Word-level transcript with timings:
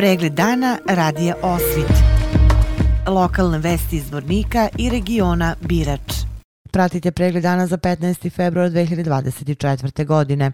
Pregled 0.00 0.32
dana 0.32 0.78
radija 0.86 1.34
Osvit. 1.42 1.92
Lokalne 3.06 3.58
vesti 3.58 3.96
iz 3.96 4.12
Vornika 4.12 4.68
i 4.78 4.90
regiona 4.90 5.54
Birač. 5.60 6.12
Pratite 6.72 7.10
pregled 7.10 7.42
dana 7.42 7.66
za 7.66 7.76
15. 7.76 8.30
februar 8.32 8.70
2024. 8.70 10.06
godine. 10.06 10.52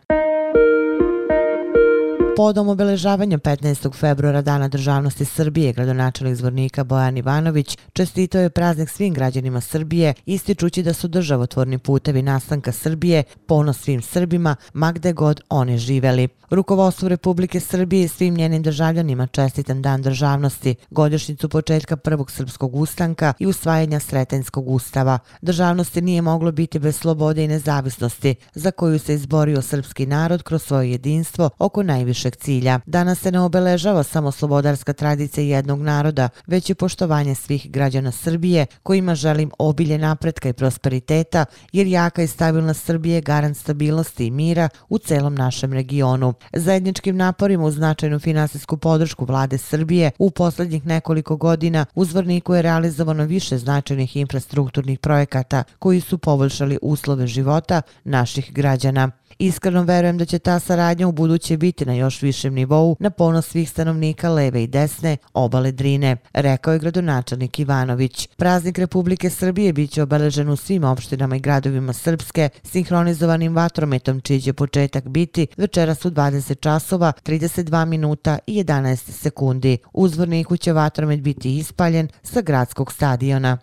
Podom 2.36 2.68
obeležavanja 2.68 3.38
15. 3.38 3.94
februara 3.94 4.42
Dana 4.42 4.68
državnosti 4.68 5.24
Srbije, 5.24 5.72
gradonačelnik 5.72 6.36
zvornika 6.36 6.84
Bojan 6.84 7.16
Ivanović 7.16 7.78
čestito 7.92 8.38
je 8.38 8.50
praznik 8.50 8.88
svim 8.88 9.14
građanima 9.14 9.60
Srbije, 9.60 10.14
ističući 10.26 10.82
da 10.82 10.92
su 10.92 11.08
državotvorni 11.08 11.78
putevi 11.78 12.22
nastanka 12.22 12.72
Srbije 12.72 13.22
ponos 13.46 13.78
svim 13.78 14.02
Srbima, 14.02 14.56
ma 14.72 14.92
gde 14.92 15.12
god 15.12 15.40
oni 15.48 15.78
živeli. 15.78 16.28
Rukovodstvo 16.50 17.08
Republike 17.08 17.60
Srbije 17.60 18.04
i 18.04 18.08
svim 18.08 18.34
njenim 18.34 18.62
državljanima 18.62 19.26
čestitan 19.26 19.82
Dan 19.82 20.02
državnosti, 20.02 20.74
godišnjicu 20.90 21.48
početka 21.48 21.96
prvog 21.96 22.30
srpskog 22.30 22.74
ustanka 22.74 23.32
i 23.38 23.46
usvajanja 23.46 24.00
Sretenskog 24.00 24.68
ustava. 24.68 25.18
Državnosti 25.42 26.02
nije 26.02 26.22
moglo 26.22 26.52
biti 26.52 26.78
bez 26.78 26.96
slobode 26.96 27.44
i 27.44 27.48
nezavisnosti, 27.48 28.34
za 28.54 28.70
koju 28.70 28.98
se 28.98 29.14
izborio 29.14 29.62
srpski 29.62 30.06
narod 30.06 30.42
kroz 30.42 30.62
svoje 30.62 30.90
jedinstvo 30.90 31.50
oko 31.58 31.82
najviše 31.82 32.25
našeg 32.26 32.36
cilja. 32.36 32.80
Danas 32.86 33.20
se 33.20 33.30
ne 33.32 33.40
obeležava 33.40 34.02
samo 34.02 34.32
slobodarska 34.32 34.92
tradicija 34.92 35.56
jednog 35.56 35.80
naroda, 35.82 36.28
već 36.46 36.70
i 36.70 36.74
poštovanje 36.74 37.34
svih 37.34 37.70
građana 37.70 38.12
Srbije 38.12 38.66
kojima 38.82 39.14
želim 39.14 39.50
obilje 39.58 39.98
napretka 39.98 40.48
i 40.48 40.52
prosperiteta, 40.52 41.46
jer 41.72 41.86
jaka 41.86 42.22
i 42.22 42.26
stabilna 42.26 42.74
Srbije 42.74 43.14
je 43.14 43.20
garant 43.20 43.56
stabilnosti 43.56 44.26
i 44.26 44.30
mira 44.30 44.68
u 44.88 44.98
celom 44.98 45.34
našem 45.34 45.72
regionu. 45.72 46.34
Zajedničkim 46.52 47.16
naporima 47.16 47.64
u 47.64 47.70
značajnu 47.70 48.18
finansijsku 48.18 48.76
podršku 48.76 49.24
vlade 49.24 49.58
Srbije 49.58 50.10
u 50.18 50.30
poslednjih 50.30 50.86
nekoliko 50.86 51.36
godina 51.36 51.86
u 51.94 52.04
Zvorniku 52.04 52.54
je 52.54 52.62
realizovano 52.62 53.24
više 53.24 53.58
značajnih 53.58 54.16
infrastrukturnih 54.16 54.98
projekata 54.98 55.64
koji 55.78 56.00
su 56.00 56.18
poboljšali 56.18 56.78
uslove 56.82 57.26
života 57.26 57.82
naših 58.04 58.52
građana. 58.52 59.10
Iskreno 59.38 59.82
verujem 59.82 60.18
da 60.18 60.24
će 60.24 60.38
ta 60.38 60.58
saradnja 60.58 61.08
u 61.08 61.12
buduće 61.12 61.56
biti 61.56 61.86
na 61.86 61.94
još 61.94 62.22
višem 62.22 62.54
nivou 62.54 62.96
na 63.00 63.10
ponos 63.10 63.46
svih 63.46 63.70
stanovnika 63.70 64.30
leve 64.30 64.62
i 64.62 64.66
desne 64.66 65.16
obale 65.34 65.72
Drine, 65.72 66.16
rekao 66.32 66.72
je 66.72 66.78
gradonačelnik 66.78 67.58
Ivanović. 67.58 68.28
Praznik 68.36 68.78
Republike 68.78 69.30
Srbije 69.30 69.72
bit 69.72 69.90
će 69.90 70.02
obeležen 70.02 70.48
u 70.48 70.56
svim 70.56 70.84
opštinama 70.84 71.36
i 71.36 71.40
gradovima 71.40 71.92
Srpske, 71.92 72.48
sinhronizovanim 72.62 73.54
vatrometom 73.54 74.20
čiji 74.20 74.40
će 74.40 74.52
početak 74.52 75.08
biti 75.08 75.46
večeras 75.56 76.04
u 76.04 76.10
20 76.10 76.60
časova, 76.60 77.12
32 77.24 77.84
minuta 77.84 78.38
i 78.46 78.64
11 78.64 78.96
sekundi. 78.96 79.78
U 79.92 80.08
zvorniku 80.08 80.56
će 80.56 80.72
vatromet 80.72 81.20
biti 81.20 81.56
ispaljen 81.58 82.08
sa 82.22 82.40
gradskog 82.40 82.92
stadiona. 82.92 83.58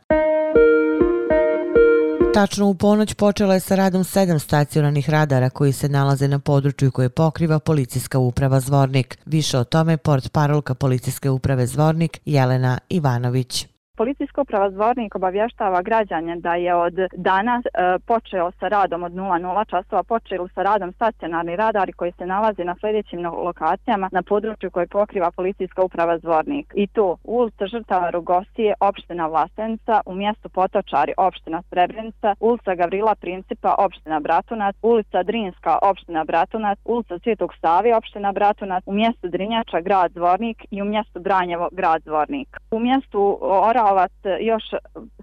Tačno 2.34 2.68
u 2.68 2.76
ponoć 2.76 3.14
počela 3.14 3.54
je 3.54 3.60
sa 3.60 3.76
radom 3.76 4.04
sedam 4.04 4.40
stacionarnih 4.40 5.10
radara 5.10 5.50
koji 5.50 5.72
se 5.74 5.90
nalaze 5.90 6.28
na 6.28 6.40
području 6.40 6.92
koje 6.92 7.10
pokriva 7.10 7.60
policijska 7.60 8.20
uprava 8.20 8.60
Zvornik. 8.60 9.18
Više 9.26 9.58
o 9.58 9.64
tome 9.64 9.98
port 9.98 10.32
parolka 10.32 10.74
policijske 10.74 11.30
uprave 11.30 11.68
Zvornik 11.68 12.20
Jelena 12.26 12.78
Ivanović. 12.90 13.73
Policijska 13.98 14.42
uprava 14.42 14.72
Zvornik 14.72 15.16
obavještava 15.16 15.82
građanje 15.82 16.36
da 16.36 16.56
je 16.56 16.76
od 16.76 16.94
danas 17.14 17.66
e, 17.66 17.70
počeo 18.06 18.52
sa 18.60 18.68
radom 18.68 19.04
od 19.04 19.12
00 19.12 19.66
časova, 19.70 20.04
počeli 20.04 20.50
sa 20.56 20.64
radom 20.64 20.92
stacionarni 20.94 21.56
radari 21.56 21.94
koji 21.94 22.12
se 22.12 22.26
nalazi 22.26 22.64
na 22.64 22.76
sljedećim 22.80 23.26
lokacijama 23.26 24.10
na 24.12 24.24
području 24.24 24.72
koje 24.72 24.88
pokriva 24.88 25.32
Policijska 25.32 25.84
uprava 25.84 26.18
Zvornik. 26.18 26.74
I 26.76 26.88
to 26.88 27.18
ulica 27.24 27.68
Žrtava 27.68 28.10
Rugosije, 28.10 28.74
opština 28.80 29.28
Vlasenca, 29.28 30.02
u 30.06 30.16
mjestu 30.16 30.50
Potočari, 30.50 31.14
opština 31.18 31.62
Srebrenica, 31.70 32.36
ulica 32.40 32.76
Gavrila 32.76 33.16
Principa, 33.16 33.76
opština 33.78 34.20
Bratunac, 34.20 34.76
ulica 34.82 35.24
Drinska, 35.24 35.78
opština 35.82 36.24
Bratunac, 36.24 36.80
ulica 36.86 37.20
Svjetog 37.20 37.54
Savi, 37.62 37.94
opština 37.94 38.32
Bratunac, 38.32 38.84
u 38.86 38.94
mjestu 38.94 39.28
Drinjača, 39.28 39.82
grad 39.82 40.12
Zvornik 40.12 40.66
i 40.72 40.82
u 40.82 40.86
mjestu 40.86 41.20
Branjevo, 41.20 41.70
grad 41.72 42.02
Zvornik. 42.04 42.58
U 42.72 42.80
mjestu 42.80 43.40
Ora 43.42 43.83
Karlovac 43.84 44.12
e, 44.24 44.38
još 44.42 44.64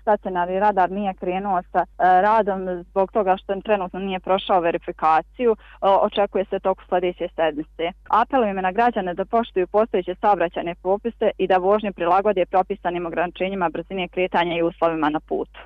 stacionarni 0.00 0.60
radar 0.60 0.90
nije 0.90 1.14
krenuo 1.14 1.62
sa 1.72 1.78
e, 1.78 1.84
radom 1.98 2.84
zbog 2.90 3.12
toga 3.12 3.36
što 3.36 3.60
trenutno 3.60 3.98
nije 4.00 4.20
prošao 4.20 4.60
verifikaciju. 4.60 5.52
E, 5.52 5.56
očekuje 5.80 6.44
se 6.44 6.58
toku 6.60 6.82
sljedeće 6.88 7.28
sedmice. 7.36 7.92
Apelujemo 8.08 8.60
na 8.60 8.72
građane 8.72 9.14
da 9.14 9.24
poštuju 9.24 9.66
postojeće 9.66 10.14
saobraćane 10.20 10.74
popise 10.74 11.30
i 11.38 11.46
da 11.46 11.56
vožnje 11.56 11.92
prilagode 11.92 12.46
propisanim 12.46 13.06
ograničenjima 13.06 13.68
brzine 13.68 14.08
kretanja 14.08 14.56
i 14.56 14.62
uslovima 14.62 15.08
na 15.10 15.20
putu. 15.20 15.60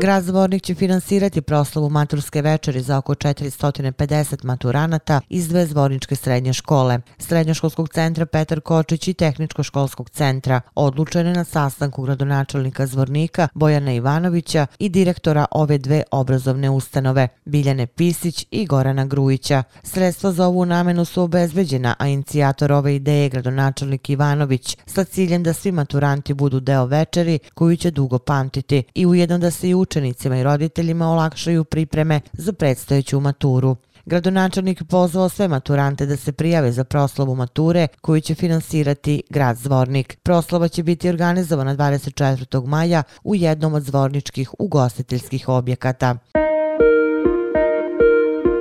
Grad 0.00 0.24
Zvornik 0.24 0.62
će 0.62 0.74
finansirati 0.74 1.40
proslavu 1.40 1.90
maturske 1.90 2.42
večeri 2.42 2.80
za 2.80 2.98
oko 2.98 3.14
450 3.14 4.44
maturanata 4.44 5.20
iz 5.28 5.48
dve 5.48 5.66
zvorničke 5.66 6.16
srednje 6.16 6.52
škole, 6.52 7.00
Srednjoškolskog 7.18 7.88
centra 7.88 8.26
Petar 8.26 8.60
Kočić 8.60 9.08
i 9.08 9.14
Tehničko-školskog 9.14 10.10
centra, 10.10 10.60
odlučene 10.74 11.32
na 11.32 11.44
sastanku 11.44 12.02
gradonačelnika 12.02 12.86
Zvornika 12.86 13.48
Bojana 13.54 13.92
Ivanovića 13.92 14.66
i 14.78 14.88
direktora 14.88 15.44
ove 15.50 15.78
dve 15.78 16.02
obrazovne 16.10 16.70
ustanove, 16.70 17.28
Biljane 17.44 17.86
Pisić 17.86 18.46
i 18.50 18.66
Gorana 18.66 19.04
Grujića. 19.04 19.62
Sredstva 19.82 20.32
za 20.32 20.46
ovu 20.46 20.66
namenu 20.66 21.04
su 21.04 21.22
obezbeđena, 21.22 21.94
a 21.98 22.08
inicijator 22.08 22.72
ove 22.72 22.96
ideje 22.96 23.22
je 23.22 23.28
gradonačelnik 23.28 24.10
Ivanović 24.10 24.76
sa 24.86 25.04
ciljem 25.04 25.42
da 25.42 25.52
svi 25.52 25.72
maturanti 25.72 26.34
budu 26.34 26.60
deo 26.60 26.86
večeri 26.86 27.38
koju 27.54 27.76
će 27.76 27.90
dugo 27.90 28.18
pamtiti 28.18 28.82
i 28.94 29.06
ujedno 29.06 29.38
da 29.38 29.50
se 29.50 29.68
i 29.68 29.74
učenicima 29.90 30.36
i 30.36 30.42
roditeljima 30.42 31.08
olakšaju 31.08 31.64
pripreme 31.64 32.20
za 32.32 32.52
predstojeću 32.52 33.20
maturu. 33.20 33.76
Gradonačelnik 34.06 34.82
pozvao 34.88 35.28
sve 35.28 35.48
maturante 35.48 36.06
da 36.06 36.16
se 36.16 36.32
prijave 36.32 36.72
za 36.72 36.84
proslavu 36.84 37.34
mature 37.34 37.88
koju 38.00 38.20
će 38.20 38.34
finansirati 38.34 39.22
grad 39.30 39.56
Zvornik. 39.56 40.18
Proslava 40.22 40.68
će 40.68 40.82
biti 40.82 41.08
organizovana 41.08 41.76
24. 41.76 42.66
maja 42.66 43.02
u 43.24 43.34
jednom 43.34 43.74
od 43.74 43.82
zvorničkih 43.82 44.50
ugostiteljskih 44.58 45.48
objekata. 45.48 46.16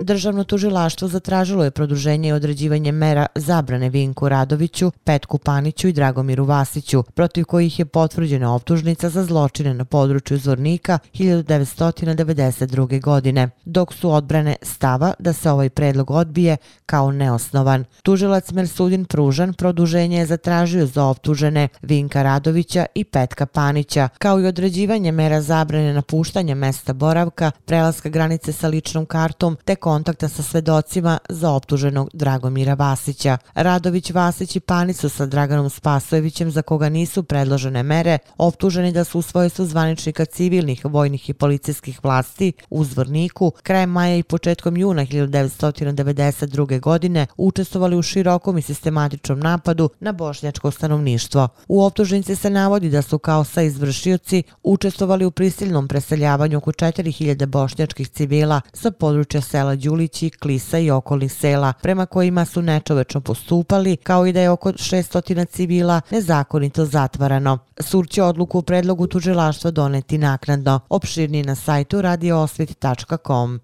Državno 0.09 0.43
tužilaštvo 0.43 1.07
zatražilo 1.07 1.63
je 1.63 1.71
produženje 1.71 2.29
i 2.29 2.31
određivanje 2.31 2.91
mera 2.91 3.25
zabrane 3.35 3.89
Vinku 3.89 4.29
Radoviću, 4.29 4.91
Petku 5.03 5.37
Paniću 5.37 5.87
i 5.87 5.93
Dragomiru 5.93 6.45
Vasiću, 6.45 7.03
protiv 7.03 7.45
kojih 7.45 7.79
je 7.79 7.85
potvrđena 7.85 8.55
optužnica 8.55 9.09
za 9.09 9.23
zločine 9.23 9.73
na 9.73 9.85
području 9.85 10.37
Zvornika 10.37 10.99
1992. 11.13 13.01
godine, 13.01 13.49
dok 13.65 13.93
su 13.93 14.11
odbrane 14.11 14.55
stava 14.61 15.13
da 15.19 15.33
se 15.33 15.51
ovaj 15.51 15.69
predlog 15.69 16.11
odbije 16.11 16.57
kao 16.85 17.11
neosnovan. 17.11 17.85
Tužilac 18.03 18.51
Mersudin 18.51 19.05
Pružan 19.05 19.53
produženje 19.53 20.17
je 20.17 20.25
zatražio 20.25 20.85
za 20.85 21.05
optužene 21.05 21.67
Vinka 21.81 22.23
Radovića 22.23 22.85
i 22.95 23.03
Petka 23.03 23.45
Panića, 23.45 24.09
kao 24.17 24.41
i 24.41 24.45
određivanje 24.45 25.11
mera 25.11 25.41
zabrane 25.41 25.93
napuštanja 25.93 26.55
mesta 26.55 26.93
boravka, 26.93 27.51
prelaska 27.65 28.09
granice 28.09 28.53
sa 28.53 28.67
ličnom 28.67 29.05
kartom, 29.05 29.57
te 29.65 29.75
kontakta 29.99 30.29
sa 30.29 30.43
svedocima 30.43 31.17
za 31.29 31.51
optuženog 31.51 32.09
Dragomira 32.13 32.73
Vasića. 32.73 33.37
Radović, 33.53 34.11
Vasić 34.11 34.55
i 34.55 34.59
Panicu 34.59 35.09
sa 35.09 35.25
Draganom 35.25 35.69
Spasojevićem 35.69 36.51
za 36.51 36.61
koga 36.61 36.89
nisu 36.89 37.23
predložene 37.23 37.83
mere, 37.83 38.17
optuženi 38.37 38.91
da 38.91 39.03
su 39.03 39.19
u 39.19 39.21
svojstvu 39.21 39.65
zvaničnika 39.65 40.25
civilnih, 40.25 40.85
vojnih 40.85 41.29
i 41.29 41.33
policijskih 41.33 41.99
vlasti 42.03 42.53
u 42.69 42.83
Zvorniku 42.83 43.51
krajem 43.63 43.89
maja 43.89 44.15
i 44.15 44.23
početkom 44.23 44.77
juna 44.77 45.05
1992. 45.05 46.79
godine 46.79 47.27
učestvovali 47.37 47.97
u 47.97 48.01
širokom 48.01 48.57
i 48.57 48.61
sistematičnom 48.61 49.39
napadu 49.39 49.89
na 49.99 50.11
bošnjačko 50.11 50.71
stanovništvo. 50.71 51.47
U 51.67 51.83
optužnici 51.83 52.35
se 52.35 52.49
navodi 52.49 52.89
da 52.89 53.01
su 53.01 53.19
kao 53.19 53.43
sa 53.43 53.61
izvršioci 53.61 54.43
učestvovali 54.63 55.25
u 55.25 55.31
prisilnom 55.31 55.87
preseljavanju 55.87 56.57
oko 56.57 56.71
4000 56.71 57.45
bošnjačkih 57.45 58.09
civila 58.09 58.61
sa 58.73 58.91
područja 58.91 59.41
sela 59.41 59.75
Đulići, 59.89 60.29
Klisa 60.29 60.79
i 60.79 60.91
okolnih 60.91 61.33
sela, 61.33 61.73
prema 61.81 62.05
kojima 62.05 62.45
su 62.45 62.61
nečovečno 62.61 63.21
postupali, 63.21 63.97
kao 63.97 64.25
i 64.25 64.33
da 64.33 64.41
je 64.41 64.49
oko 64.49 64.71
600 64.71 65.45
civila 65.45 66.01
nezakonito 66.11 66.85
zatvarano. 66.85 67.57
Sur 67.79 68.07
će 68.07 68.23
odluku 68.23 68.59
u 68.59 68.61
predlogu 68.61 69.07
tužilaštva 69.07 69.71
doneti 69.71 70.17
naknadno. 70.17 70.79
Opširni 70.89 71.43
na 71.43 71.55
sajtu 71.55 72.01
radioosvit.com. 72.01 73.59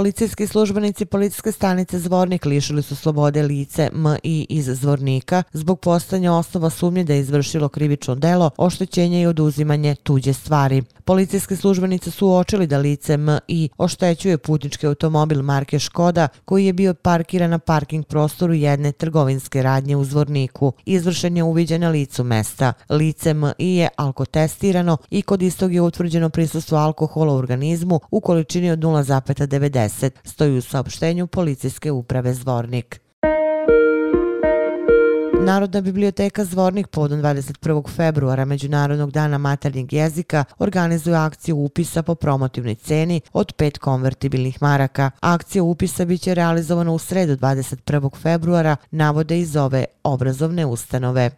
Policijski 0.00 0.46
službenici 0.46 1.04
policijske 1.04 1.52
stanice 1.52 1.98
Zvornik 1.98 2.44
lišili 2.44 2.82
su 2.82 2.96
slobode 2.96 3.42
lice 3.42 3.90
M.I. 3.94 4.46
iz 4.48 4.64
Zvornika 4.64 5.42
zbog 5.52 5.80
postanja 5.80 6.32
osnova 6.32 6.70
sumnje 6.70 7.04
da 7.04 7.14
je 7.14 7.20
izvršilo 7.20 7.68
krivično 7.68 8.14
delo, 8.14 8.50
oštećenje 8.56 9.22
i 9.22 9.26
oduzimanje 9.26 9.94
tuđe 9.94 10.32
stvari. 10.32 10.82
Policijski 11.04 11.56
službenici 11.56 12.10
su 12.10 12.26
uočili 12.26 12.66
da 12.66 12.78
lice 12.78 13.12
M.I. 13.12 13.68
oštećuje 13.78 14.38
putnički 14.38 14.86
automobil 14.86 15.42
marke 15.42 15.78
Škoda 15.78 16.28
koji 16.44 16.66
je 16.66 16.72
bio 16.72 16.94
parkiran 16.94 17.50
na 17.50 17.58
parking 17.58 18.06
prostoru 18.06 18.54
jedne 18.54 18.92
trgovinske 18.92 19.62
radnje 19.62 19.96
u 19.96 20.04
Zvorniku. 20.04 20.72
Izvršen 20.84 21.36
je 21.36 21.42
uviđen 21.42 21.80
na 21.80 21.88
licu 21.88 22.24
mesta. 22.24 22.72
Lice 22.90 23.30
M.I. 23.30 23.76
je 23.76 23.88
alkotestirano 23.96 24.96
i 25.10 25.22
kod 25.22 25.42
istog 25.42 25.74
je 25.74 25.80
utvrđeno 25.80 26.30
prisustvo 26.30 26.78
alkohola 26.78 27.34
u 27.34 27.36
organizmu 27.36 28.00
u 28.10 28.20
količini 28.20 28.70
od 28.70 28.78
0,90, 28.78 29.89
stoji 30.24 30.58
u 30.58 30.62
saopštenju 30.62 31.26
policijske 31.26 31.90
uprave 31.90 32.34
Zvornik. 32.34 33.00
Narodna 35.42 35.80
biblioteka 35.80 36.44
Zvornik 36.44 36.86
povodom 36.86 37.22
21. 37.22 37.88
februara 37.96 38.44
Međunarodnog 38.44 39.10
dana 39.10 39.38
maternjeg 39.38 39.92
jezika 39.92 40.44
organizuje 40.58 41.16
akciju 41.16 41.56
upisa 41.56 42.02
po 42.02 42.14
promotivnoj 42.14 42.74
ceni 42.74 43.20
od 43.32 43.52
pet 43.52 43.78
konvertibilnih 43.78 44.62
maraka. 44.62 45.10
Akcija 45.20 45.62
upisa 45.62 46.04
biće 46.04 46.34
realizovana 46.34 46.92
u 46.92 46.98
sredu 46.98 47.36
21. 47.36 48.16
februara, 48.22 48.76
navode 48.90 49.38
iz 49.38 49.56
ove 49.56 49.84
obrazovne 50.04 50.66
ustanove. 50.66 51.30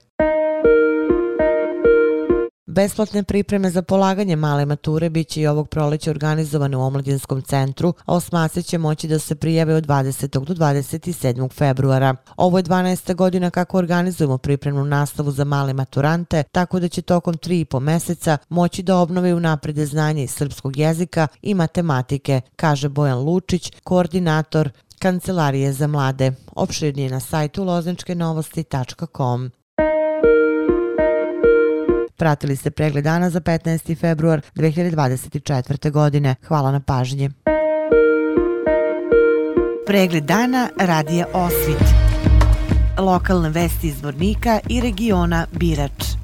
Besplatne 2.72 3.22
pripreme 3.22 3.70
za 3.70 3.82
polaganje 3.82 4.36
male 4.36 4.66
mature 4.66 5.10
biće 5.10 5.40
i 5.40 5.46
ovog 5.46 5.68
proleća 5.68 6.10
organizovane 6.10 6.76
u 6.76 6.82
Omladinskom 6.82 7.42
centru, 7.42 7.94
a 8.04 8.14
osmace 8.14 8.62
će 8.62 8.78
moći 8.78 9.08
da 9.08 9.18
se 9.18 9.34
prijave 9.34 9.74
od 9.74 9.86
20. 9.86 10.44
do 10.44 10.54
27. 10.54 11.52
februara. 11.52 12.16
Ovo 12.36 12.58
je 12.58 12.64
12. 12.64 13.14
godina 13.14 13.50
kako 13.50 13.78
organizujemo 13.78 14.38
pripremnu 14.38 14.84
nastavu 14.84 15.30
za 15.30 15.44
male 15.44 15.72
maturante, 15.72 16.42
tako 16.52 16.80
da 16.80 16.88
će 16.88 17.02
tokom 17.02 17.34
3,5 17.34 17.80
meseca 17.80 18.38
moći 18.48 18.82
da 18.82 18.96
obnove 18.96 19.34
u 19.34 19.40
naprede 19.40 19.86
znanje 19.86 20.24
iz 20.24 20.30
srpskog 20.30 20.76
jezika 20.76 21.28
i 21.42 21.54
matematike, 21.54 22.40
kaže 22.56 22.88
Bojan 22.88 23.18
Lučić, 23.18 23.72
koordinator 23.84 24.70
Kancelarije 24.98 25.72
za 25.72 25.86
mlade. 25.86 26.32
Opširnije 26.46 27.10
na 27.10 27.20
sajtu 27.20 27.64
lozničkenovosti.com. 27.64 29.50
Pratili 32.22 32.56
ste 32.56 32.70
pregled 32.70 33.04
dana 33.04 33.30
za 33.30 33.40
15. 33.40 33.98
februar 33.98 34.40
2024. 34.54 35.90
godine. 35.90 36.34
Hvala 36.46 36.72
na 36.72 36.80
pažnji. 36.80 37.30
Pregled 39.86 40.24
dana 40.24 40.68
radija 40.78 41.26
Osvit. 41.32 41.82
Lokalne 42.98 43.50
vesti 43.50 43.88
iz 43.88 44.02
Vornika 44.02 44.60
i 44.68 44.80
regiona 44.80 45.46
Birač. 45.52 46.21